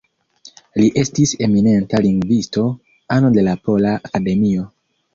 Li 0.81 0.85
estis 1.01 1.33
eminenta 1.49 2.01
lingvisto, 2.07 2.65
ano 3.19 3.33
de 3.39 3.47
la 3.49 3.57
Pola 3.69 3.97
Akademio. 4.11 4.71